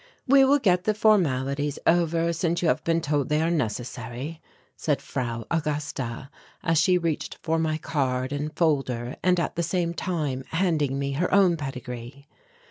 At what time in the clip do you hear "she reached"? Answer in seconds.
6.79-7.37